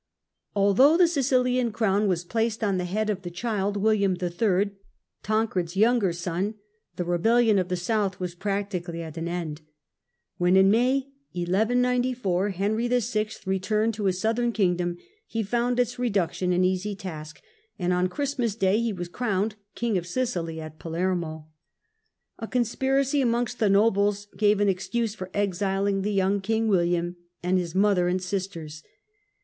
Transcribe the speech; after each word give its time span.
Although 0.55 0.97
the 0.97 1.07
Sicilian 1.07 1.71
crown 1.71 2.07
was 2.07 2.23
placed 2.23 2.63
on 2.63 2.79
the 2.79 2.85
head 2.85 3.07
of 3.11 3.21
the 3.21 3.29
child 3.29 3.77
William 3.77 4.15
IIL, 4.17 4.71
Tancred's 5.21 5.75
younger 5.77 6.11
son, 6.11 6.55
the 6.95 7.05
rebellion 7.05 7.59
of 7.59 7.67
the 7.67 7.75
South 7.77 8.19
was 8.19 8.33
practically 8.33 9.03
at 9.03 9.15
an 9.15 9.27
end. 9.27 9.61
When, 10.39 10.57
in 10.57 10.71
May 10.71 11.11
1194, 11.33 12.49
Henry 12.49 12.89
VL 12.89 13.45
returned 13.45 13.93
to 13.93 14.05
his 14.05 14.19
southern 14.19 14.51
kingdom, 14.53 14.97
he 15.27 15.43
found 15.43 15.79
its 15.79 15.99
reduction 15.99 16.51
an 16.51 16.65
easy 16.65 16.95
task, 16.95 17.39
and 17.77 17.93
on 17.93 18.09
Christmas 18.09 18.55
Day 18.55 18.81
he 18.81 18.91
was 18.91 19.07
crowned 19.07 19.53
King 19.75 19.99
of 19.99 20.07
Sicily 20.07 20.59
at 20.59 20.79
Palermo. 20.79 21.45
A 22.39 22.47
conspiracy 22.47 23.21
amongst 23.21 23.59
the 23.59 23.69
nobles 23.69 24.25
gave 24.35 24.59
an 24.59 24.67
excuse 24.67 25.13
for 25.13 25.29
exiling 25.35 26.01
the 26.01 26.11
young 26.11 26.41
King 26.41 26.67
William 26.67 27.17
and 27.43 27.59
his 27.59 27.75
mother 27.75 28.07
and 28.07 28.19
sisters. 28.19 28.81